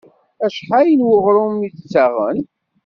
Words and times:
Acḥal 0.45 0.87
n 0.93 1.07
weɣrum 1.07 1.57
i 1.67 1.69
d-ttaɣen? 1.73 2.39